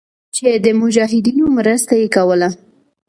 چې 0.35 0.47
د 0.65 0.67
مجاهدينو 0.81 1.45
مرسته 1.57 1.93
ئې 2.01 2.07
کوله. 2.15 2.49